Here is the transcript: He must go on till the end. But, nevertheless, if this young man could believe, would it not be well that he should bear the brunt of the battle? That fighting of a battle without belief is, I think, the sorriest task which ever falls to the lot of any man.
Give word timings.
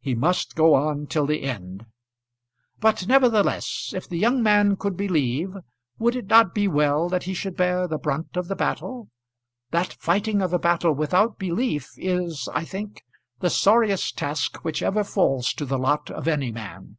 He 0.00 0.14
must 0.14 0.56
go 0.56 0.72
on 0.72 1.06
till 1.06 1.26
the 1.26 1.42
end. 1.42 1.84
But, 2.80 3.06
nevertheless, 3.06 3.92
if 3.94 4.08
this 4.08 4.18
young 4.18 4.42
man 4.42 4.76
could 4.76 4.96
believe, 4.96 5.52
would 5.98 6.16
it 6.16 6.28
not 6.28 6.54
be 6.54 6.66
well 6.66 7.10
that 7.10 7.24
he 7.24 7.34
should 7.34 7.58
bear 7.58 7.86
the 7.86 7.98
brunt 7.98 8.38
of 8.38 8.48
the 8.48 8.56
battle? 8.56 9.10
That 9.72 9.92
fighting 9.92 10.40
of 10.40 10.54
a 10.54 10.58
battle 10.58 10.94
without 10.94 11.36
belief 11.38 11.90
is, 11.98 12.48
I 12.54 12.64
think, 12.64 13.04
the 13.40 13.50
sorriest 13.50 14.16
task 14.16 14.64
which 14.64 14.82
ever 14.82 15.04
falls 15.04 15.52
to 15.52 15.66
the 15.66 15.78
lot 15.78 16.10
of 16.10 16.26
any 16.26 16.50
man. 16.52 16.96